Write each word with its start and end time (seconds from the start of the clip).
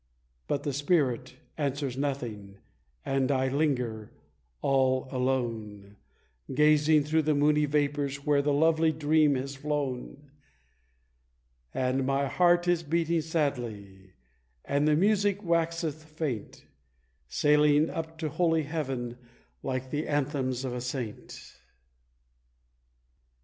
But 0.47 0.63
the 0.63 0.73
spirit 0.73 1.35
answers 1.59 1.95
nothing, 1.95 2.57
and 3.05 3.31
I 3.31 3.49
linger 3.49 4.11
all 4.63 5.07
alone, 5.11 5.95
Gazing 6.51 7.03
through 7.03 7.21
the 7.21 7.35
moony 7.35 7.65
vapours 7.65 8.25
where 8.25 8.41
the 8.41 8.51
lovely 8.51 8.91
Dream 8.91 9.35
has 9.35 9.55
flown; 9.55 10.31
And 11.71 12.03
my 12.03 12.25
heart 12.27 12.67
is 12.67 12.81
beating 12.81 13.21
sadly, 13.21 14.13
and 14.65 14.87
the 14.87 14.95
music 14.95 15.43
waxeth 15.43 16.03
faint, 16.03 16.65
Sailing 17.27 17.87
up 17.91 18.17
to 18.17 18.29
holy 18.29 18.63
Heaven, 18.63 19.19
like 19.61 19.91
the 19.91 20.07
anthems 20.07 20.65
of 20.65 20.73
a 20.73 20.81
Saint. 20.81 21.59